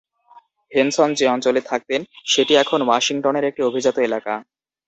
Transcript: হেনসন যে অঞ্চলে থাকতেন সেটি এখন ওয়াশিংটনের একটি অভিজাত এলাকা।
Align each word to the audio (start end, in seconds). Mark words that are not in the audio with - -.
হেনসন 0.71 1.09
যে 1.13 1.25
অঞ্চলে 1.27 1.61
থাকতেন 1.61 2.01
সেটি 2.25 2.53
এখন 2.55 2.79
ওয়াশিংটনের 2.83 3.45
একটি 3.45 3.61
অভিজাত 3.63 3.97
এলাকা। 3.99 4.33